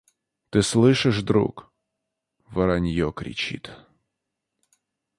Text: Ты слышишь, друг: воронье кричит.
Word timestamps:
Ты 0.49 0.63
слышишь, 0.63 1.21
друг: 1.21 1.71
воронье 2.47 3.13
кричит. 3.15 3.69